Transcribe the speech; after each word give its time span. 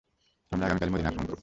আমরা 0.51 0.65
আগামী 0.65 0.79
কালই 0.79 0.91
মদীনা 0.91 1.09
আক্রমণ 1.09 1.27
করব। 1.27 1.39